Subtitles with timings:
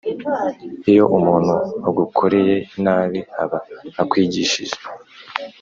[0.91, 1.55] Iyo umuntu
[1.87, 3.59] agukoreye nabi aba
[4.01, 4.77] akwigishije.